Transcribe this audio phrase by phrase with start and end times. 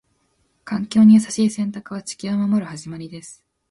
[0.63, 3.43] 環境に優しい選択は、地球を守る始まりです。